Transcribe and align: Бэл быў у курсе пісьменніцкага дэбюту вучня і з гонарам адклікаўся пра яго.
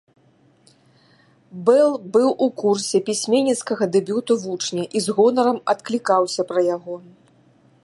Бэл 1.67 1.91
быў 2.15 2.29
у 2.45 2.47
курсе 2.61 2.97
пісьменніцкага 3.09 3.83
дэбюту 3.97 4.33
вучня 4.47 4.83
і 4.99 5.05
з 5.09 5.17
гонарам 5.19 5.57
адклікаўся 5.75 6.41
пра 6.53 6.59
яго. 6.75 6.95